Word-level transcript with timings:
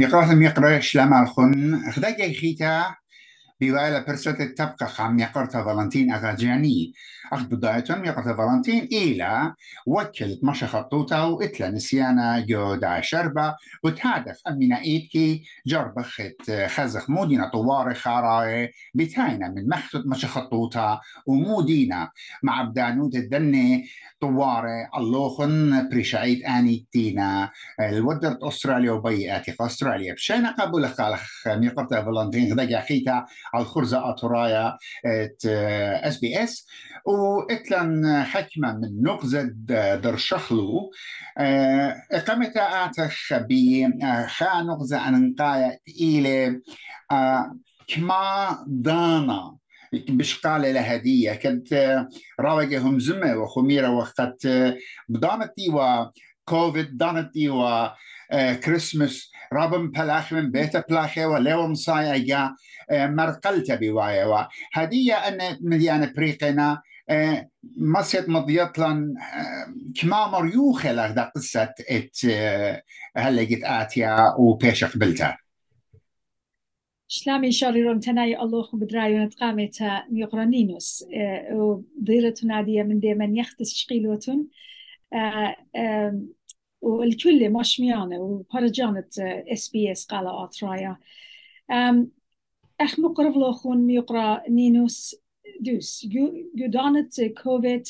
ميقرأ 0.00 0.34
ميقرأ 0.34 0.80
شلام 0.80 1.14
الخن. 1.22 1.90
خداجي 1.92 2.34
خيتا 2.34 2.94
بيوالا 3.60 4.04
برسوت 4.08 4.42
تبقى 4.42 4.86
خام 4.88 5.18
يقرت 5.18 5.52
فالنتين 5.52 6.12
أغاجاني 6.12 6.92
أخذ 7.32 7.44
بدايتهم 7.44 8.04
يقرت 8.04 8.36
فالنتين 8.36 8.84
إلى 8.92 9.54
وكلت 9.86 10.44
مشا 10.44 10.66
خطوطة 10.66 11.26
وإتلا 11.26 11.70
نسيانا 11.70 12.40
جو 12.40 12.74
دا 12.74 13.00
شربة 13.00 13.54
وتهدف 13.82 14.40
أمينا 14.48 14.80
إيدكي 14.80 15.44
جربخت 15.66 16.50
خزخ 16.66 17.10
مودينا 17.10 17.48
طوار 17.48 17.94
خاراي 17.94 18.72
بتاينا 18.94 19.48
من 19.48 19.68
مخطط 19.68 20.06
مشا 20.06 20.28
خطوطة 20.28 21.00
ومودينا 21.26 22.10
مع 22.42 22.62
بدانوت 22.62 23.14
الدني 23.14 23.88
طواري 24.20 24.88
اللوخن 24.96 25.88
بريشايت 25.88 26.44
آني 26.44 26.86
تينا. 26.92 27.50
الودرت 27.80 28.42
أستراليا 28.42 28.92
وبيئاتي 28.92 29.54
أستراليا. 29.60 30.14
بشينا 30.14 30.50
قبل 30.50 30.88
خالخ 30.88 31.48
ميقرت 31.48 31.94
فالنتين 31.94 32.52
غدا 32.60 32.80
خيتا 32.80 33.26
الخرزة 33.54 34.10
أطرايا 34.10 34.76
إس 36.06 36.18
بي 36.18 36.44
إس. 36.44 36.66
وإتلن 37.04 38.22
حكمة 38.22 38.72
من 38.72 39.02
نغزة 39.02 39.42
درشخلو 39.96 40.90
إقامة 42.12 42.52
بي 43.32 43.88
خا 44.26 44.62
نغزة 44.62 45.08
أنقايا 45.08 45.78
إلى 46.00 46.60
كما 47.86 48.64
دانا 48.66 49.56
بشقالة 49.92 50.70
لهدية 50.72 51.32
كنت 51.32 51.98
راوجهم 52.40 52.98
زمة 52.98 53.36
وخميرة 53.36 53.90
وقت 53.90 54.48
بدانتي 55.08 55.70
وكوفيد 55.70 56.96
دانتي 56.96 57.48
و 57.50 57.88
كريسمس. 58.64 59.30
رابم 59.52 59.90
بلاخ 59.90 60.32
من 60.32 60.50
بيت 60.50 60.76
بلاخي 60.76 61.24
وليوم 61.24 61.74
صايا 61.74 62.54
مرقلت 62.90 63.72
بوايا 63.72 64.48
هدية 64.72 65.14
أن 65.14 65.58
مليانة 65.60 66.12
بريقنا 66.16 66.82
مسيت 67.76 68.28
مضيطلا 68.28 69.14
كما 70.00 70.26
مريوخة 70.26 70.92
لغدا 70.92 71.22
قصة 71.34 71.74
ات 71.90 72.18
هلا 73.16 73.42
جت 73.42 73.64
آتيا 73.64 74.34
وبيش 74.38 74.84
قبلتها 74.84 75.38
شلامي 77.08 77.52
شاريرون 77.52 78.00
تناي 78.00 78.40
الله 78.40 78.68
بدرايون 78.72 79.28
تقامت 79.28 79.82
ميقرانينوس 80.10 81.04
وديرة 81.52 82.34
نادية 82.44 82.82
من 82.82 83.00
ديما 83.00 83.24
يختس 83.34 83.74
شقيلوتون 83.74 84.46
والكل 86.80 87.50
مشميانة 87.50 88.18
وبرجانة 88.18 89.08
اس 89.18 89.68
بي 89.68 89.92
اس 89.92 90.06
قال 90.06 90.26
آترايا 90.26 90.96
أخ 92.80 93.00
مقرف 93.00 93.36
لوخون 93.36 93.78
ميقرا 93.78 94.42
نينوس 94.48 95.16
دوس. 95.60 96.06
جودانت 96.54 97.20
كوفيد 97.20 97.86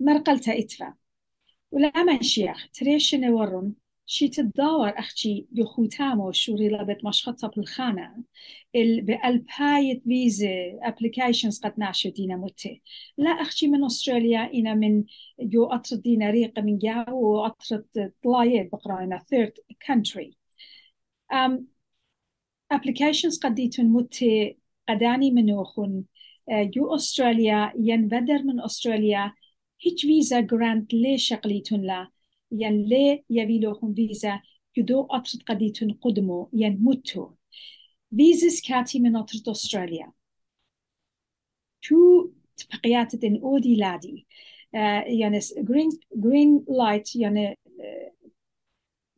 مرقلتا 0.00 0.58
إتفا. 0.58 0.94
ولا 1.70 2.02
من 2.02 2.22
شيخ 2.22 2.68
تريش 2.72 3.14
نورون 3.14 3.74
شي 4.06 4.28
تدور 4.28 4.88
أختي 4.88 5.46
يخوتامو 5.52 6.32
شوري 6.32 6.68
لابت 6.68 7.04
مشخطة 7.04 7.48
بالخانة 7.48 8.24
ال 8.76 9.02
بألباية 9.02 10.00
فيزا 10.00 10.78
ابليكيشنز 10.82 11.60
قد 11.60 11.74
ناشو 11.78 12.08
دينا 12.10 12.36
متي. 12.36 12.82
لا 13.18 13.30
أختي 13.30 13.68
من 13.68 13.84
أستراليا 13.84 14.50
إنا 14.54 14.74
من 14.74 15.04
جو 15.40 15.66
أطرد 15.66 16.02
دينا 16.02 16.30
ريقة 16.30 16.62
من 16.62 16.78
جاو 16.78 17.22
وأطرد 17.24 18.12
طلايات 18.24 18.68
بقرانا 18.72 19.18
third 19.18 19.52
country. 19.86 20.34
um, 21.32 21.66
applications 22.74 23.38
قديتون 23.42 23.86
متي 23.86 24.58
قداني 24.88 25.30
منوخن 25.30 26.04
جو 26.50 26.94
أستراليا 26.94 27.72
ين 27.78 28.08
بدر 28.08 28.42
من 28.42 28.60
أستراليا 28.60 29.32
هيج 29.82 30.00
فيزا 30.00 30.40
جرانت 30.40 30.94
لي 30.94 31.18
شقليتون 31.18 31.82
لا؟ 31.82 32.13
ين 32.54 32.84
لي 32.84 33.24
يبيلوخن 33.30 33.94
فيزا 33.94 34.40
يدو 34.76 35.06
أطرد 35.10 35.42
قديتون 35.42 35.92
قدمو 35.92 36.48
ين 36.52 36.78
متو 36.82 37.30
فيزس 38.16 38.60
كاتي 38.68 39.00
من 39.00 39.16
أطرد 39.16 39.48
أستراليا. 39.48 40.12
تو 41.82 42.30
تبقيات 42.56 43.16
دين 43.16 43.40
أودي 43.42 43.76
لادي. 43.76 44.26
يعني 45.06 45.38
جرين 45.58 45.88
جرين 46.16 46.64
لايت 46.68 47.16
يعني 47.16 47.58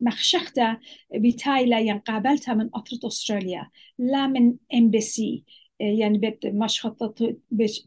مخشخته 0.01 0.77
بتايلا 1.15 1.79
ين 1.79 1.99
قابلتها 1.99 2.53
من 2.53 2.69
أطرد 2.73 3.05
أستراليا. 3.05 3.69
لا 3.97 4.27
من 4.27 4.55
امبسي 4.73 5.43
يعني 5.79 6.17
بيت 6.17 6.45
مشخطة 6.45 7.35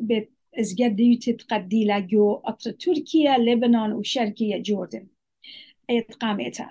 بيت 0.00 0.32
ازجدي 0.60 1.16
تتقدي 1.16 2.00
جو 2.00 2.34
أطرد 2.34 2.76
تركيا 2.76 3.38
لبنان 3.38 3.92
وشرقية 3.92 4.56
جوردن. 4.62 5.06
ادغام 5.90 6.36
ایتا 6.36 6.66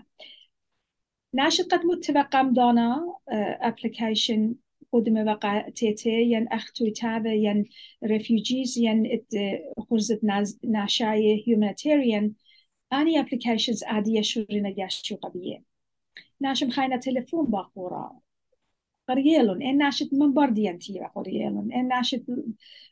ناشت 1.33 1.73
قد 1.73 1.85
متوقم 1.85 2.53
دانا 2.53 3.19
اپلیکیشن 3.61 4.55
خود 4.89 5.09
مواقع 5.09 5.69
تیتا 5.69 6.09
یعن 6.09 6.47
اختوی 6.51 6.91
تابا 6.91 7.29
یعن 7.29 7.65
رفیجیز 8.01 8.77
یعن 8.77 9.07
ات 9.11 9.59
خورزت 9.87 10.19
ناشای 10.63 11.43
هیومنتاریان 11.45 12.35
آنی 12.91 13.17
اپلیکیشنز 13.17 13.83
عادی 13.83 14.23
شوری 14.23 14.61
نگشتو 14.61 15.15
قبیه 15.15 15.63
ناشم 16.41 16.69
خاینا 16.69 16.97
تلفون 16.97 17.45
با 17.45 17.63
خورا 17.63 18.21
قريلون 19.09 19.63
إن 19.63 19.77
ناشت 19.77 20.13
من 20.13 20.33
بردي 20.33 20.69
أنتي 20.69 20.99
قريلون 21.15 21.71
إن 21.73 21.87
ناشت 21.87 22.23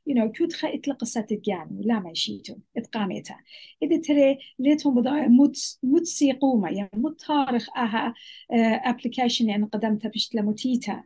you 0.09 0.13
know 0.13 0.38
كود 0.38 0.53
خا 0.53 0.75
إطلق 0.75 1.03
ستجان 1.03 1.81
لا 1.81 2.00
ما 2.00 2.11
يشيتون 2.11 2.57
إتقامتها 2.78 3.44
إذا 3.83 3.97
ترى 4.01 4.38
ليتهم 4.59 4.95
بضايع 4.95 5.27
مت 5.27 5.79
متسيقومة 5.83 6.69
يعني 6.69 6.89
مت 6.94 7.22
تاريخ 7.22 7.77
أها 7.77 8.13
application 8.88 9.41
يعني 9.41 9.66
قدمتها 9.66 10.09
بشتلا 10.09 10.41
متيتا 10.41 11.03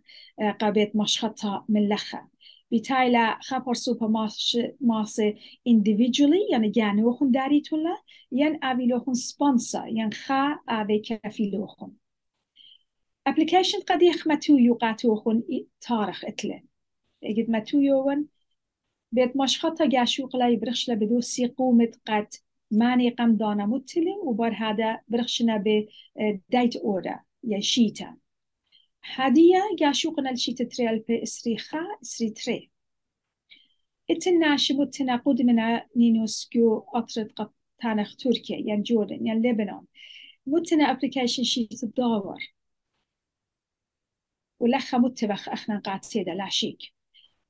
قابيت 0.59 0.95
مشخطها 0.95 1.65
من 1.69 1.89
لخا 1.89 2.27
بتايلا 2.71 3.39
خبر 3.41 3.73
سوبر 3.73 4.07
ماس 4.07 4.57
ماسه 4.81 5.33
individually 5.69 6.51
يعني 6.51 6.69
جاني 6.69 7.03
وخن 7.03 7.31
داري 7.31 7.61
تولا 7.61 7.97
ين 8.31 8.63
أبي 8.63 8.85
لوخن 8.87 9.13
sponsor 9.13 9.85
ين 9.87 10.13
خا 10.13 10.59
أبي 10.69 10.99
كافي 10.99 11.51
لوخن. 11.51 11.91
Application 13.29 13.83
قد 13.87 14.01
يخمتو 14.01 14.57
يقاتوخن 14.57 15.43
تاريخ 15.81 16.25
اتله 16.25 16.61
يجد 17.21 17.49
متو 17.49 17.79
يوون 17.79 18.25
بيت 19.11 19.37
مشخطة 19.37 19.85
جاشوق 19.85 20.35
لا 20.35 20.49
يبرخش 20.49 20.89
بدو 20.89 21.19
سيقومت 21.21 21.99
قد 22.07 22.27
ماني 22.71 23.09
قم 23.09 23.35
دانا 23.37 23.65
متلي 23.65 24.15
وبر 24.23 24.53
هذا 24.53 24.99
برخشنا 25.07 25.57
ب 25.57 25.87
دايت 26.49 26.75
أورا 26.75 27.19
يشيتا 27.43 28.17
هدية 29.03 29.61
جاشوقنا 29.79 30.31
الشيت 30.31 30.61
تريال 30.61 31.03
في 31.07 31.23
إسري 31.23 31.57
خا 31.57 31.79
إسري 32.03 32.29
تري. 32.29 32.71
اتنا 34.11 34.57
شبوتنا 34.57 35.15
قد 35.15 35.41
من 35.41 35.79
نينوس 35.95 36.49
جو 36.53 36.83
أطرد 36.95 37.31
قد 37.31 37.49
تانخ 37.81 38.15
تركيا 38.15 38.57
يعني 38.65 38.81
جوردن 38.81 39.25
يعني 39.25 39.49
لبنان. 39.49 39.81
متنا 40.47 40.91
ابليكيشن 40.91 41.43
شيت 41.43 41.83
الدور 41.83 42.37
ولخ 44.61 44.95
متبخ 44.95 45.49
أخنا 45.49 45.79
قاعد 45.79 46.03
سيدا 46.05 46.33
لا 46.33 46.49
شيك. 46.49 46.77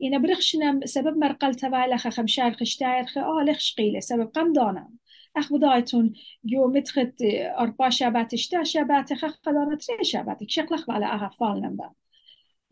إنا 0.04 0.18
برخشنا 0.18 0.80
سبب 0.86 1.18
مرقل 1.18 1.56
تبع 1.56 1.86
لخ 1.86 2.08
خمشار 2.08 2.54
خشتاير 2.54 3.06
خي 3.06 3.20
آه 3.20 3.44
لخش 3.48 3.76
قيلة. 3.78 4.00
سبب 4.00 4.32
قم 4.36 4.54
دانم 4.54 4.90
اخ 5.36 5.54
بدايتون 5.54 6.14
جو 6.46 6.68
متخت 6.68 7.14
أربع 7.60 7.90
شابات 7.90 8.34
اشتا 8.34 8.64
شبات 8.64 9.14
خ 9.14 9.26
قدانا 9.26 9.76
تري 9.76 10.04
شباتك 10.04 10.50
شقلخ 10.50 10.90
على 10.90 11.06
أها 11.06 11.30
فالنم 11.40 11.76
با 11.76 11.92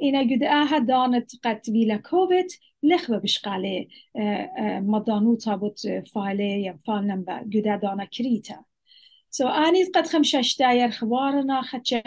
إنا 0.03 0.21
قد 0.21 0.43
آها 0.43 0.79
دانت 0.79 1.31
قد 1.43 1.61
بيلا 1.67 1.97
كوفيد 1.97 2.47
لخ 2.83 3.11
ببش 3.11 3.39
قالي 3.39 3.87
مدانو 4.81 5.35
تابوت 5.35 5.79
فالي 6.13 6.65
يم 6.65 6.79
فالنم 6.87 7.23
با 7.23 7.37
قد 7.37 7.79
دانا 7.81 8.05
كريتا 8.05 8.63
سو 9.31 9.43
so, 9.43 9.47
أني 9.47 9.83
قد 9.83 10.07
خمشة 10.07 10.39
اشتاير 10.39 10.91
خبارنا 10.91 11.61
خدشة 11.61 12.01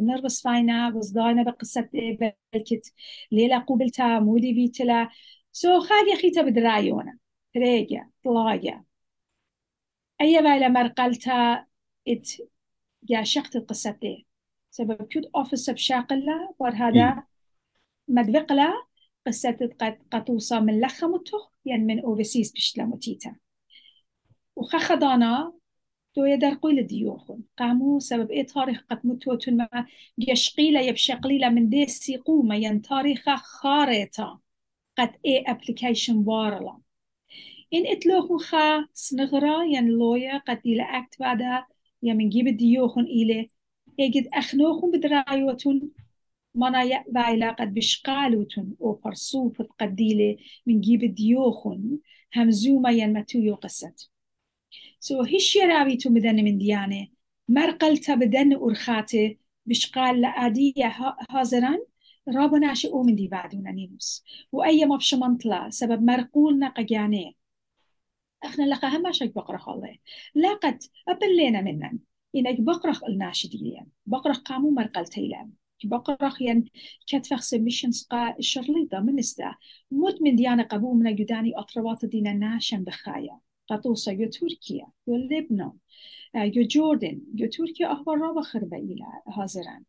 نربس 0.00 0.42
فاينا 0.42 0.92
وصداينا 0.94 1.42
بقصة 1.42 1.88
بلكت 1.92 2.92
ليلة 3.32 3.58
قبلتها 3.58 4.20
مودي 4.20 4.54
فيتلا 4.54 5.08
سو 5.52 5.80
so, 5.80 5.82
خاقي 5.82 6.16
خيتا 6.22 6.42
بدرايونا 6.42 7.18
تريجا 7.54 8.10
طلاجا 8.24 8.84
أي 10.20 10.42
بايلة 10.42 10.68
مرقلتا 10.68 11.66
ات 12.08 12.28
جا 13.02 13.22
شقت 13.22 13.56
القصة 13.56 13.90
دي 13.90 14.26
سبب 14.70 15.08
كود 15.12 15.30
أوفيس 15.36 15.70
بشاقلة 15.70 16.54
بار 16.60 16.74
هذا 16.74 17.22
مدبقلة 18.08 18.74
قصة 19.26 19.50
قد 19.80 19.98
قطوصة 20.12 20.60
من 20.60 20.80
لخمته 20.80 21.50
يعني 21.64 21.84
من 21.84 22.00
أوفيسيس 22.00 22.52
بشتلا 22.52 22.84
متيتا 22.84 23.36
وخخدانا 24.56 25.52
دوية 26.16 26.34
در 26.34 26.54
قويل 26.54 26.86
ديوخن 26.86 27.40
قامو 27.58 27.98
سبب 27.98 28.30
ايه 28.30 28.46
تاريخ 28.46 28.84
قد 28.90 29.00
متوتن 29.04 29.56
ما 29.56 29.86
يشقيلة 30.18 30.80
يبشقليلة 30.80 31.48
من 31.48 31.68
دي 31.68 31.86
سيقومة 31.86 32.54
ين 32.56 32.82
تاريخ 32.82 33.24
خارطة 33.36 34.40
قد 34.98 35.10
ايه 35.24 35.44
ابليكيشن 35.50 36.16
وارلا. 36.26 36.78
إن 37.74 37.86
اتلوخن 37.86 38.38
خا 38.38 38.86
سنغرا 38.92 39.64
ين 39.64 39.88
لويا 39.88 40.38
قد 40.38 40.60
إلى 40.66 40.82
أكت 40.82 41.20
بعدا 41.20 41.64
من 42.02 42.28
جيب 42.28 42.48
ديوخن 42.56 43.00
إلي 43.00 43.50
يجد 43.98 44.28
أخنوخن 44.34 44.90
بدرايوتن 44.90 45.88
مانا 46.54 47.04
بايلا 47.08 47.50
قد 47.52 47.74
بشقالوتن 47.74 48.74
أو 48.80 48.92
برسوف 49.04 49.62
قديلة 49.62 50.36
من 50.66 50.80
جيب 50.80 51.14
ديوخن 51.14 51.98
همزوما 52.36 52.90
ين 52.90 53.12
متو 53.12 53.38
يوقست 53.38 54.15
سو 55.00 55.22
هیچ 55.22 55.56
راوی 55.56 55.96
تو 55.96 56.10
بدن 56.10 56.44
من 56.44 56.58
دیانه 56.58 57.08
مرقل 57.48 57.96
تا 57.96 58.14
بدن 58.14 58.56
ارخاته 58.56 59.36
بشقال 59.66 60.20
لعادي 60.20 60.74
حاضران 61.30 61.78
رابو 62.34 62.56
ناشي 62.56 62.88
أو 62.88 63.02
من 63.02 63.14
دي 63.14 63.28
بعدونا 63.28 63.72
نينوس 63.72 64.24
وأي 64.52 64.84
مبش 64.84 65.14
منطلة 65.14 65.70
سبب 65.70 66.02
مرقولنا 66.02 66.68
قجانه 66.68 67.32
إحنا 68.44 68.64
لقى 68.64 68.88
هم 68.88 69.12
شك 69.12 69.34
بقرخ 69.34 69.68
الله 69.68 69.96
لا 70.34 70.54
قد 70.54 70.82
أبلينا 71.08 71.60
منن. 71.60 71.98
إنك 72.36 72.60
بقرخ 72.60 73.04
الناشي 73.04 73.48
ديليان 73.48 73.86
بقرخ 74.06 74.38
قامو 74.38 74.70
مرقل 74.70 75.06
تيلان 75.06 75.50
بقرخ 75.84 76.42
ين 76.42 76.64
كتفخ 77.06 77.40
سبميشنز 77.40 78.06
قا 78.10 78.36
الشرليطة 78.38 79.00
من 79.00 79.18
استا 79.18 79.54
مد 79.90 80.22
من 80.22 80.36
ديانة 80.36 80.62
قبو 80.62 80.94
من 80.94 81.16
جداني 81.16 81.58
أطروات 81.58 82.04
دينا 82.04 82.32
ناشن 82.32 82.84
بخايا 82.84 83.38
قطوسة 83.70 84.12
يو 84.12 84.30
تركيا 84.30 84.86
يو 85.08 85.16
لبنان. 85.16 85.72
يو 86.34 86.66
جوردن. 86.66 87.20
يو 87.34 87.48
تركيا 87.48 87.92
أخبار 87.92 88.18
رابا 88.18 88.40
خربة 88.40 88.76
إلى 88.76 89.04
هازران 89.28 89.82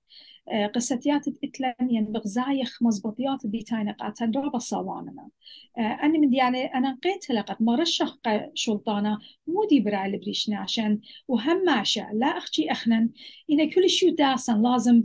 قصتيات 0.75 1.25
اتلان 1.43 1.89
ين 1.89 2.05
بغزايخ 2.05 2.83
مزبطيات 2.83 3.47
بيتاين 3.47 3.89
قاتن 3.89 4.31
رابا 4.31 4.59
صواننا 4.59 5.29
أنا 5.77 6.19
من 6.19 6.29
ديانة 6.29 6.59
أنا 6.59 6.91
نقيت 6.91 7.29
لقد 7.29 7.55
ما 7.59 7.75
رشخ 7.75 8.19
شلطانة 8.53 9.19
مودي 9.47 9.79
برا 9.79 10.07
لبريش 10.07 10.49
ناشن 10.49 10.99
وهم 11.27 11.65
ماشا 11.65 12.09
لا 12.13 12.27
أختي 12.27 12.71
أخنن. 12.71 13.09
إن 13.51 13.69
كل 13.69 13.89
شو 13.89 14.09
داسن 14.09 14.61
لازم 14.61 15.03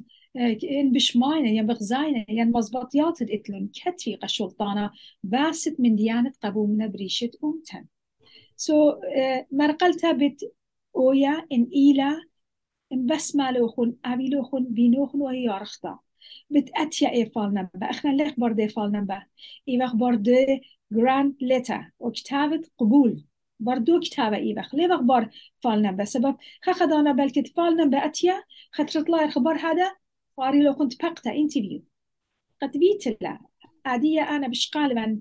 إن 0.64 0.92
بشماينة 0.92 1.48
ين 1.48 1.66
بغزاينة 1.66 2.24
ين 2.28 2.52
مزبطيات 2.52 3.22
اتلن 3.22 3.68
كتفي 3.74 4.14
قشلطانة 4.14 4.90
باست 5.22 5.76
من 5.80 5.96
ديانة 5.96 6.32
قبومنا 6.42 6.86
بريشة 6.86 7.30
أمتن. 7.44 7.86
ايلا 11.74 12.22
ان 12.92 13.06
بس 13.06 13.36
مالوخن 13.36 13.96
اويلوخن 14.06 14.64
بينوخن 14.64 15.20
وهي 15.20 15.44
يارختا 15.44 15.98
بت 16.50 16.70
اتيا 16.76 17.10
اي 17.12 17.26
فال 17.30 17.54
نمبا 17.54 17.90
اخنا 17.90 18.10
ليخ 18.10 18.34
برد 18.40 18.60
اي 18.60 18.68
فال 18.68 18.92
نمبا 18.92 19.22
ايوخ 19.68 19.96
برد 19.96 20.30
جراند 20.92 21.36
ليتا 21.40 21.90
وكتابة 22.00 22.62
قبول 22.78 23.24
بردو 23.60 24.00
كتابة 24.00 24.36
ايوخ 24.36 24.74
ليوخ 24.74 25.00
بار 25.00 25.30
فال 25.58 25.82
نمبا 25.82 26.04
سبب 26.04 26.36
خخدانا 26.62 27.12
بلكت 27.12 27.48
فال 27.56 27.76
نمبا 27.76 27.98
اتيا 28.06 28.42
خطرت 28.72 29.08
لا 29.10 29.24
الخبر 29.24 29.56
هذا 29.56 29.96
فاري 30.36 30.62
لو 30.62 30.74
كنت 30.74 31.04
بقتا 31.04 31.32
انترفيو 31.32 31.82
قد 32.62 32.78
بيت 32.78 33.18
عادية 33.86 34.22
أنا 34.22 34.48
بشقال 34.48 34.94
من 34.94 35.20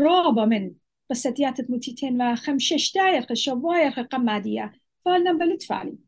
رابة 0.00 0.44
من 0.44 0.74
قصتيات 1.12 1.70
متيتين 1.70 2.22
و 2.22 2.34
خمشش 2.36 2.92
داير 2.92 3.26
شواير 3.34 3.90
قمادية 3.92 4.72
فالنا 5.04 5.32
بلد 5.32 5.62
فعلي 5.62 5.98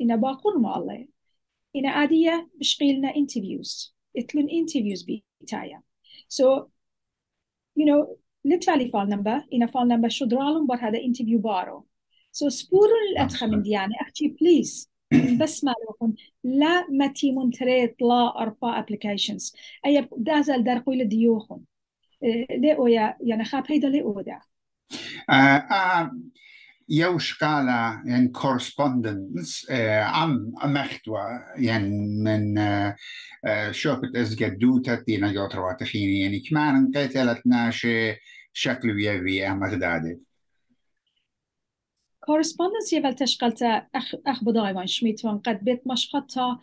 إنا 0.00 0.16
باقر 0.16 0.58
ما 0.58 0.78
الله. 0.78 1.08
إنا 1.76 1.90
عادية 1.90 2.50
بشقيلنا 2.60 3.16
انترفيوز 3.16 3.96
إتلون 4.16 4.50
انترفيوز 4.50 5.02
بيتايا. 5.02 5.82
So 6.28 6.66
you 7.78 7.84
know 7.84 8.16
لتفعلي 8.44 8.88
فال 8.88 9.08
نمبر. 9.08 9.46
إنا 9.54 9.66
فال 9.66 9.88
نمبر 9.88 10.08
شو 10.08 10.24
درالهم 10.24 10.66
بر 10.66 10.76
هذا 10.76 10.98
انترفيو 10.98 11.38
بارو. 11.38 11.86
So 12.32 12.48
سبورون 12.48 13.08
الأدخى 13.12 13.46
من 13.46 13.62
ديانة 13.62 13.94
أختي 14.00 14.28
بليز 14.28 14.90
بس 15.40 15.64
ما 15.64 15.74
لكم 15.90 16.14
لا 16.44 16.86
متي 16.90 17.32
منتريت 17.32 18.02
لا 18.02 18.38
أربع 18.38 18.78
ابليكيشنز 18.78 19.54
أي 19.86 20.08
دازل 20.16 20.64
در 20.64 20.78
قويل 20.78 21.08
ديوخن 22.24 22.60
لأويا 22.62 23.16
يعني 23.20 23.44
خاب 23.44 23.64
هيدا 23.68 23.88
لأودا 23.88 24.38
يو 26.88 27.18
شقالة 27.18 28.02
يعني 28.06 28.28
كورسبوندنس 28.28 29.66
عم 30.00 30.52
محتوى 30.64 31.20
يعني 31.56 31.88
من 32.24 32.54
شوفت 33.70 34.16
ازجد 34.16 34.58
دوتا 34.58 34.94
دينا 34.94 35.30
يوتروا 35.30 35.72
تخيني 35.72 36.20
يعني 36.20 36.40
كمان 36.40 36.92
قتلت 36.96 37.46
ناشي 37.46 38.16
شكل 38.52 38.90
ويوي 38.90 39.48
مغدادي 39.48 40.18
كورسبوندنس 42.20 42.92
يفل 42.92 43.14
تشقلت 43.14 43.62
أخ 43.94 44.14
أخ 44.26 44.44
بدايما 44.44 44.86
شميتون 44.86 45.38
قد 45.38 45.64
بيت 45.64 45.82
مشقطة 45.86 46.60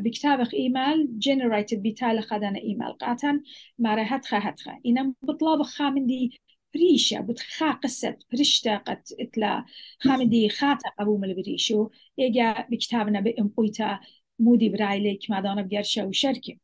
بكتابخ 0.00 0.54
إيميل 0.54 1.08
generated 1.28 1.76
بتالي 1.78 2.22
خدنا 2.22 2.58
إيميل. 2.58 2.92
قاتن 2.92 3.42
مارا 3.78 4.04
هتخا 4.06 4.38
هتخا 4.38 4.80
إنا 4.86 5.14
بطلاب 5.22 5.62
خامن 5.62 6.06
دي 6.06 6.40
بريشة 6.74 7.20
بتخا 7.20 7.70
قصة 7.70 8.16
بريشتا 8.32 8.76
قد 8.76 9.02
إتلا. 9.20 9.64
خامن 10.00 10.28
دي 10.28 10.48
خاتا 10.48 10.88
قبوم 10.98 11.24
البريشو. 11.24 11.88
إيجا 12.18 12.66
بكتابنا 12.70 13.20
بإمقويتا 13.20 14.00
مودي 14.38 14.68
برايليك 14.68 15.30
مادانا 15.30 15.62
بجرشة 15.62 16.06
وشركة. 16.06 16.56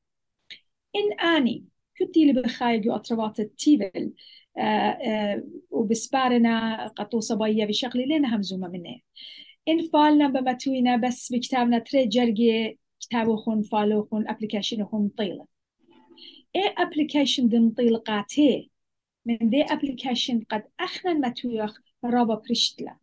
إن 0.97 1.21
آني 1.21 1.65
كنتي 1.99 2.31
اللي 2.31 2.43
بخايق 2.43 2.95
أطروات 2.95 3.41
التيبل 3.41 4.13
آه 4.59 4.61
آه 4.61 5.45
وبسبارنا 5.71 6.87
قطو 6.87 7.21
صبايا 7.21 7.67
بشغلي 7.67 8.07
لنا 8.07 8.37
همزومة 8.37 8.69
منه 8.69 9.01
این 9.71 9.89
فال 9.93 10.19
نمبر 10.19 10.41
متوينا 10.41 10.97
بس 10.97 11.33
بكتابنا 11.33 11.79
تري 11.79 12.07
جرجي 12.07 12.79
كتابوخن 13.01 13.63
فالوخن 13.63 14.29
ابليكيشنوخن 14.29 15.09
طيلة 15.09 15.47
اي 16.57 16.75
ابليكيشن 16.79 17.49
دم 17.49 17.71
طيل 17.71 17.97
قاتي 17.97 18.71
من 19.27 19.39
دي 19.51 19.63
ابليكيشن 19.63 20.41
قد 20.51 20.63
اخنا 20.81 21.13
متويخ 21.13 21.81
رابا 22.05 22.35
بريشتلا 22.35 22.97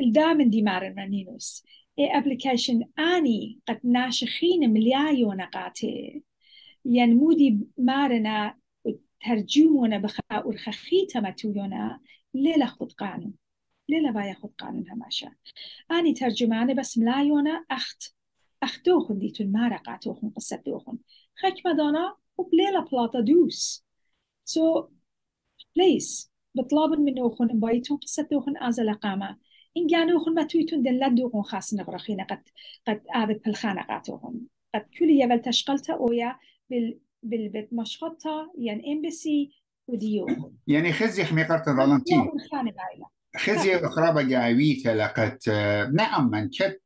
الدامن 0.00 0.50
دي 0.50 0.62
مارن 0.62 0.98
رنينوس 0.98 1.64
اي 1.98 2.18
ابليكيشن 2.18 2.82
اني 2.98 3.58
قد 3.68 3.80
ناشخين 3.84 4.72
مليايون 4.72 5.40
قاتي 5.40 6.22
ينمودي 6.84 7.58
مارنا 7.78 8.54
ترجمونا 9.24 9.98
بخاء 9.98 10.48
ورخخيتا 10.48 11.20
متويونا 11.20 12.00
ليلة 12.34 12.66
خد 12.66 12.92
قانون. 12.92 13.43
ليلة 13.88 14.10
با 14.10 14.24
ياخد 14.24 14.50
قانون 14.58 14.90
هماشا 14.90 15.30
اني 15.90 16.14
ترجمانه 16.14 16.74
بس 16.74 16.98
ملايونا 16.98 17.64
اخت 17.70 18.14
اختوخن 18.62 19.18
ديتون 19.18 19.52
مارقا 19.52 19.96
توخن 19.96 20.30
قصة 20.30 20.62
دوخن 20.66 20.98
خك 21.36 21.66
مدانا 21.66 22.16
وبليلة 22.36 22.80
بلاطة 22.80 23.20
دوس 23.20 23.84
سو 24.44 24.82
so, 24.82 24.86
بليس 25.76 26.32
بطلاب 26.54 26.90
من 26.90 27.18
اوخن 27.18 27.46
بايتون 27.46 27.96
قصة 27.96 28.28
دوخن 28.30 28.56
ازل 28.56 28.94
قامة 28.94 29.38
إن 29.76 29.88
كانوا 29.88 30.24
خن 30.24 30.34
ما 30.34 30.42
تويتون 30.42 30.82
دل 30.82 31.00
لدوخن 31.00 31.42
خاص 31.42 31.74
نبرخينا 31.74 32.24
قد 32.24 32.42
قد 32.86 33.02
آبت 33.14 33.44
بالخانة 33.44 33.82
قاتوخن 33.82 34.40
قد 34.74 34.86
كل 34.98 35.10
يبل 35.10 35.40
تشقلتا 35.40 35.92
أويا 35.92 36.38
بال 36.70 36.98
بالبيت 37.22 37.72
مشخطة 37.72 38.52
يعني 38.58 38.92
امبسي 38.92 39.50
وديو 39.88 40.26
يعني 40.66 40.92
خزي 40.92 41.24
حميقرة 41.24 41.62
فالنتين 41.76 42.30
خزي 43.36 43.76
أخرى 43.76 44.24
جاويت 44.24 44.86
لقت 44.86 45.48
نعم 45.92 46.30
من 46.30 46.48
كت 46.48 46.80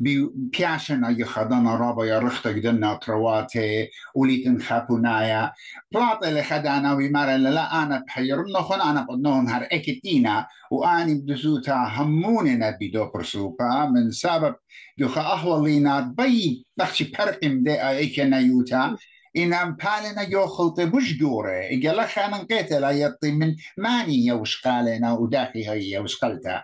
بياشن 0.00 1.04
أي 1.04 1.24
خدنا 1.24 1.76
رابا 1.76 2.04
يا 2.04 2.18
رخت 2.18 2.48
جدنا 2.48 2.94
ترواتي 2.94 3.88
وليتن 4.14 4.60
خابونايا 4.60 5.52
بلاط 5.92 6.24
اللي 6.24 6.42
خدانا 6.42 6.94
ويمار 6.94 7.36
لا 7.36 7.82
أنا 7.82 8.04
بحير 8.06 8.42
نخون 8.58 8.80
أنا 8.80 9.06
بدنون 9.10 9.48
هر 9.48 9.68
إكتينا 9.72 10.46
وأني 10.70 11.14
بدزوتا 11.14 11.74
هموننا 11.96 12.78
بدو 12.80 13.10
برسوبا 13.14 13.86
من 13.86 14.10
سبب 14.10 14.54
يخا 14.98 15.20
أهولينا 15.20 16.00
بي 16.00 16.66
بخشي 16.76 17.12
برقم 17.18 17.62
دي 17.62 17.88
أيكنا 17.88 18.38
يوتا 18.38 18.96
إن 19.36 19.50
بالنا 19.50 20.22
يوخلط 20.30 20.80
بوش 20.80 21.18
جورة 21.18 21.52
إجلا 21.52 22.06
خانا 22.06 22.36
قيتلا 22.36 22.90
يطي 22.90 23.32
من 23.32 23.56
ماني 23.78 24.26
يوش 24.26 24.62
قالنا 24.62 25.12
وداخي 25.12 25.68
هي 25.68 25.90
يوش 25.90 26.16
قلتا 26.16 26.62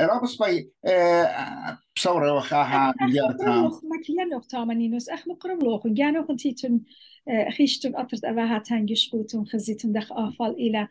رابس 0.00 0.36
باي 0.36 0.70
بصورة 1.96 2.36
وخاها 2.36 2.94
مليارتنا 3.00 3.62
مكليا 3.68 4.24
نقطة 4.24 4.64
منينوس 4.64 5.08
أخ 5.08 5.28
مقرب 5.28 5.64
لوخ 5.64 5.86
جانو 5.86 6.26
كنتيتون 6.26 6.80
خيشتون 7.56 7.96
أطرت 7.96 8.24
أباها 8.24 8.58
تانجش 8.58 9.10
بوتون 9.10 9.46
خزيتون 9.46 9.92
دخ 9.92 10.12
آفال 10.12 10.50
إلى 10.50 10.88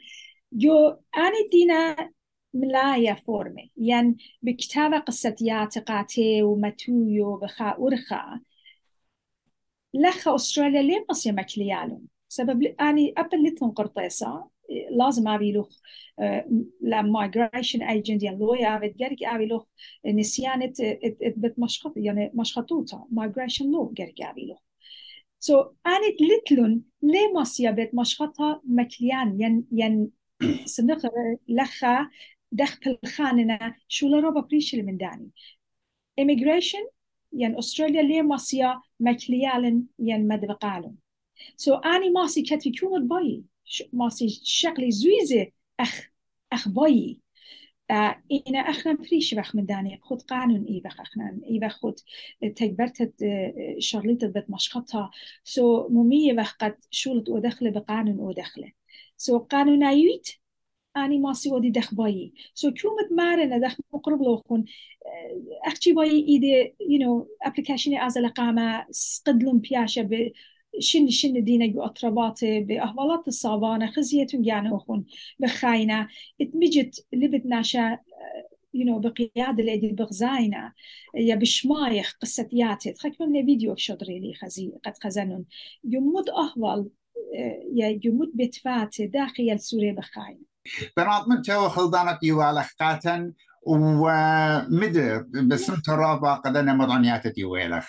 جو 0.54 0.88
أني 1.18 1.50
دينا 1.51 2.12
ملايا 2.54 3.13
فورمي 3.13 3.72
يعني 3.78 4.18
بكتابة 4.42 4.98
قصة 4.98 5.36
ياتقاتي 5.42 6.44
ومتويو 6.44 7.38
بخا 7.38 7.78
أرخا 7.80 8.40
لخا 9.93 10.36
أستراليا 10.36 10.81
ليه 10.81 11.05
مصيا 11.10 11.31
مكليالون 11.31 12.07
سبب 12.29 12.63
أني 12.63 13.13
قبل 13.17 13.43
لتن 13.43 13.71
قرطيسة 13.71 14.50
لازم 14.91 15.27
أبي 15.27 15.51
له 15.51 15.67
لا 16.81 17.01
مايجريشن 17.01 17.81
ايجنت 17.83 18.24
يعني 18.24 18.38
لويا 18.38 18.77
بتجرك 18.77 19.24
أبي 19.24 19.45
له 19.45 19.65
نسيان 20.05 20.74
بت 21.21 21.60
مشخط 21.60 21.93
يعني 21.98 22.31
مشخطوطه 22.36 23.07
مايجريشن 23.12 23.71
لو 23.71 23.93
جرك 23.98 24.21
أبي 24.21 24.45
له 24.45 24.57
سو 25.39 25.62
أني 25.88 26.17
لتلون 26.21 26.83
ليه 27.03 27.33
مصيا 27.33 27.71
بت 27.71 27.91
مشخطها 27.95 28.62
مكليان؟ 28.65 29.41
ين 29.41 29.67
ين 29.71 30.12
سنخ 30.65 31.05
لخا 31.50 32.10
دخل 32.51 32.98
الخاننا 33.03 33.75
شو 33.88 34.07
لروبا 34.07 34.41
بريش 34.41 34.75
من 34.75 34.98
داني. 34.98 35.29
Immigration 36.21 36.91
يعني 37.33 37.60
أستراليا 37.60 38.01
ليه 38.01 38.21
مصيا 38.21 38.81
مكليالن 39.01 39.86
يعني 40.00 40.24
مدبقالن 40.24 40.96
سو 41.58 41.75
so 41.77 41.86
اني 41.86 42.10
ماسي 42.10 42.41
كتفي 42.41 42.72
كومد 42.72 43.08
باي 43.08 43.43
ماسي 43.93 44.29
شكلي 44.43 44.91
زويزة 44.91 45.48
أخ 45.79 46.10
أخ 46.53 46.70
باي 46.70 47.20
آه 47.91 48.24
إنا 48.48 48.60
أخنا 48.60 48.98
فريش 48.98 49.34
بخ 49.36 49.55
من 49.55 49.65
داني 49.65 50.00
خود 50.03 50.22
قانون 50.22 50.65
إي 50.65 50.81
بخ 50.86 51.01
أخنا 51.01 51.39
إي 51.50 51.60
بخ 51.60 51.77
خود 51.77 52.00
تكبرت 52.55 53.13
شغليت 53.79 54.25
بت 54.25 54.51
مشخطها 54.51 55.12
سو 55.43 55.89
ممية 55.89 56.34
بخ 56.34 56.55
قد 56.58 56.77
شولت 56.91 57.29
ودخله 57.29 57.70
بقانون 57.72 58.20
ودخله 58.20 58.72
سو 59.17 59.39
أني 60.98 61.19
ماسي 61.19 61.51
ودي 61.51 61.69
دخ 61.69 61.93
باي 61.95 62.33
سو 62.53 62.71
كومت 62.71 63.12
مارنا 63.12 63.57
دخ 63.67 63.77
مقرب 63.93 64.21
لوخون 64.21 64.65
أختي 65.65 65.93
باي 65.93 66.10
إيدي 66.10 66.75
you 66.81 67.00
know 67.03 67.48
application 67.50 68.03
أزل 68.03 68.27
قامة 68.27 68.86
قدلون 69.25 69.60
بياشة 69.60 70.10
شن 70.79 71.10
شن 71.10 71.43
دينا 71.43 71.65
جو 71.67 71.81
أطربات 71.83 72.39
بأهوالات 72.45 73.27
الصابانة 73.27 73.91
خزيتون 73.91 74.45
يعني 74.45 74.75
أخون 74.75 75.05
بخاينة 75.39 76.07
اتمجت 76.41 77.05
لبت 77.13 77.45
ناشا 77.45 77.98
you 78.77 78.86
know 78.86 78.98
بقيادة 78.98 79.63
لدي 79.63 79.88
بغزاينة 79.88 80.74
يا 81.15 81.36
بشمايخ 81.36 82.17
قصة 82.21 82.50
ياتي 82.53 82.91
تخك 82.93 83.21
من 83.21 83.45
فيديو 83.45 83.75
شدري 83.75 84.19
لي 84.19 84.33
خزي 84.33 84.71
قد 84.86 84.93
خزنون 85.03 85.45
يمود 85.83 86.29
أهوال 86.29 86.89
يا 87.74 88.00
يمود 88.05 88.31
بتفات 88.36 89.01
داخل 89.01 89.50
السوري 89.51 89.91
بخاينة 89.91 90.50
بنات 90.98 91.27
من 91.27 91.41
تو 91.41 91.70
خلدانة 91.70 92.20
يوالخ 92.24 92.74
قاتن 92.80 93.34
ومدر 93.63 95.25
بسم 95.48 95.75
ترابا 95.86 96.34
قدنا 96.34 96.74
مضعنيات 96.74 97.38
يوالخ. 97.38 97.88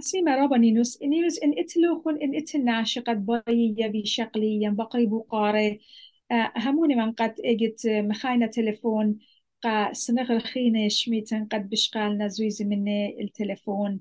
سيما 0.00 0.36
رابا 0.36 0.56
نينوس. 0.56 1.02
نينوس 1.02 1.42
إن 1.42 1.54
إتلوخون 1.58 2.22
إن 2.22 2.36
إتناش 2.36 2.98
قد 2.98 3.26
باي 3.26 3.74
يبي 3.78 4.06
شقلي 4.06 4.70
بقري 4.70 5.06
بقاري 5.06 5.80
هموني 6.56 6.94
من 6.94 7.12
قد 7.12 7.34
إجت 7.44 7.86
مخاينة 7.86 8.46
تليفون 8.46 9.18
قا 9.62 9.92
سنغر 9.92 10.40
خينة 10.40 10.88
شميتن 10.88 11.44
قد 11.44 11.68
بشقالنا 11.68 12.28
زويز 12.28 12.62
مني 12.62 13.22
التليفون 13.22 14.00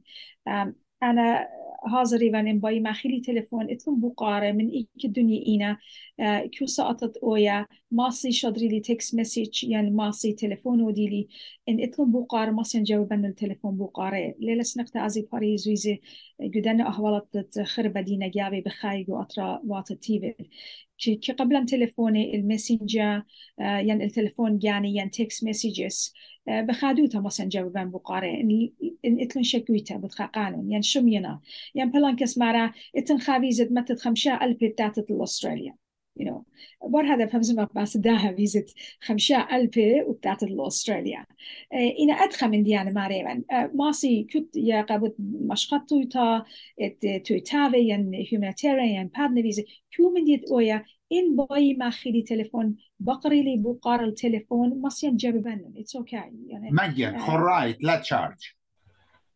أنا 1.04 1.48
هازري 1.88 2.30
وان 2.32 2.60
باي 2.60 2.80
ما 2.80 2.94
خيلي 2.94 3.20
تليفون 3.22 3.72
اتلم 3.72 4.02
بقارة 4.02 4.52
من 4.52 4.70
إيك 4.70 4.90
الدنيا 5.06 5.46
إينا 5.46 5.78
آه 6.20 6.46
كيو 6.46 6.68
سقطت 6.68 7.18
أويا 7.18 7.68
ماسي 7.92 8.32
شادري 8.32 8.68
لي 8.68 8.80
تكس 8.80 9.16
مسيج 9.16 9.64
يعني 9.64 9.90
ماسي 9.92 10.34
تليفون 10.34 10.82
وديلي 10.82 11.28
إن 11.70 11.84
اتلم 11.84 12.12
بقارة 12.12 12.52
ماسي 12.52 12.80
نجاوبن 12.80 13.26
التليفون 13.26 13.78
بقارة 13.78 14.36
ليلة 14.40 14.64
سنقطة 14.64 15.06
أزي 15.06 15.28
باري 15.32 15.58
زويزي 15.58 16.02
جدنا 16.42 16.88
أهوالات 16.88 17.60
خربة 17.66 18.02
دينا 18.02 18.28
كي 21.02 21.34
قبل 21.34 21.66
تليفوني 21.66 22.36
الماسنجر 22.36 23.24
آه 23.60 23.78
يعني 23.78 24.04
التليفون 24.06 24.60
يعني 24.64 24.96
يعني 24.96 25.10
تكس 25.10 25.44
مسيجز 25.44 26.14
بخادوتا 26.48 27.20
مثلا 27.20 27.48
جوابان 27.50 27.92
بقاري 27.92 28.42
إن 29.06 29.22
إتلن 29.22 29.44
شكويتا 29.44 29.98
بتخاقانون 29.98 30.72
يعني 30.72 30.84
شمينا 30.84 31.42
يعني 31.76 31.90
بلان 31.92 32.16
كسمارا 32.16 32.72
إتن 32.98 33.20
خافيزت 33.20 33.72
متت 33.72 34.00
خمشة 34.02 34.44
ألف 34.46 34.60
تاتت 34.78 35.12
الأستراليا 35.12 35.76
you 36.20 36.26
know. 36.26 36.44
بار 36.84 37.06
هذا 37.06 37.26
فهمزم 37.26 37.68
بس 37.76 37.98
داها 37.98 38.34
فيزت 38.36 38.76
خمسة 39.02 39.56
ألف 39.56 39.80
وبتاعت 40.08 40.44
الأستراليا 40.44 41.26
إنا 41.74 42.14
أدخل 42.14 42.50
من 42.50 42.64
ديانا 42.64 42.92
ماريما 42.92 43.42
ماسي 43.74 44.28
كنت 44.34 44.56
يا 44.56 44.82
قابت 44.82 45.16
مشقط 45.20 45.90
تويتا 45.90 46.46
تويتافي 47.26 47.78
ين 47.78 48.26
humanitarian 48.26 49.18
بادنا 49.20 49.42
فيزي 49.42 49.66
كيو 49.92 50.10
من 50.10 50.24
ديت 50.24 50.52
أويا؟ 50.52 50.86
إن 51.12 51.36
باي 51.36 51.74
ما 51.74 51.90
خيلي 51.90 52.22
تليفون 52.22 52.76
بقري 53.00 53.44
لي 53.44 53.58
بقار 53.58 54.04
التليفون 54.06 54.82
ماسيان 54.82 55.18
جاببن 55.18 55.74
اتس 55.78 55.96
أوكي 55.96 56.16
يعني 56.16 56.72
مجان. 56.72 57.20
خرايت 57.20 57.84
لا 57.84 57.96
تشارج. 58.00 58.54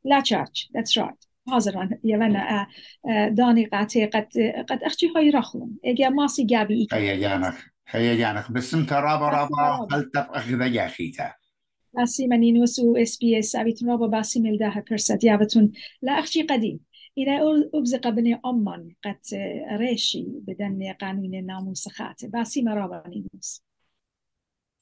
لا 0.03 0.19
تشارج. 0.19 0.67
ذاتس 0.73 0.97
رايت 0.97 1.24
حاضران. 1.47 1.99
یونا 2.03 2.67
دانی 3.37 3.65
قاتی 3.65 4.05
قد 4.05 4.37
قد 4.69 4.79
اخچی 4.85 5.07
های 5.07 5.31
رخون 5.31 5.79
اگه 5.83 6.09
ماسی 6.09 6.45
گابی 6.45 6.73
ایک 6.73 6.93
هیا 6.93 7.19
گانخ 7.19 7.63
هیا 7.87 8.15
گانخ. 8.15 8.51
بسم 8.51 8.85
ترابا 8.85 9.29
رابا 9.29 9.87
هل 9.91 10.03
تبقى 10.03 10.39
اخذ 10.39 10.69
جاخيتا 10.69 11.31
باسی 11.93 12.29
اینو 12.31 12.65
سو 12.65 12.95
اس 12.99 13.19
بی 13.19 13.37
اس 13.37 13.55
اویتون 13.55 13.89
رابا 13.89 14.07
باسی 14.07 14.39
ملده 14.39 14.81
پرسد. 14.81 15.23
یاوتون 15.23 15.71
لا 16.01 16.13
اخچی 16.13 16.43
قدیم. 16.43 16.85
إذا 17.17 17.41
أبزق 17.73 18.09
بني 18.09 18.39
امان 18.45 18.95
قد 19.03 19.19
ریشی 19.79 20.25
بدن 20.47 20.93
قانون 20.93 21.35
الناموس 21.35 21.87
خاتي 21.87 22.27
مرا 22.27 22.45
مرابا 22.61 23.03
نینوست 23.09 23.64